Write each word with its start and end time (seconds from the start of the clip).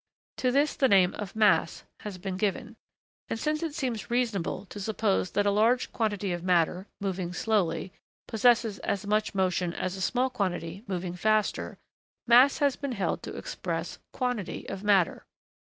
To 0.37 0.51
this 0.51 0.75
the 0.75 0.87
name 0.87 1.13
of 1.13 1.35
'mass' 1.35 1.83
has 1.99 2.17
been 2.17 2.35
given. 2.35 2.75
And 3.29 3.37
since 3.37 3.61
it 3.61 3.75
seems 3.75 4.09
reasonable 4.09 4.65
to 4.65 4.79
suppose 4.79 5.29
that 5.33 5.45
a 5.45 5.51
large 5.51 5.91
quantity 5.93 6.31
of 6.33 6.41
matter, 6.43 6.87
moving 6.99 7.33
slowly, 7.33 7.93
possesses 8.27 8.79
as 8.79 9.05
much 9.05 9.35
motion 9.35 9.75
as 9.75 9.95
a 9.95 10.01
small 10.01 10.31
quantity 10.31 10.83
moving 10.87 11.13
faster, 11.13 11.77
'mass' 12.25 12.57
has 12.57 12.75
been 12.75 12.93
held 12.93 13.21
to 13.21 13.37
express 13.37 13.99
'quantity 14.11 14.67
of 14.67 14.83
matter.' 14.83 15.27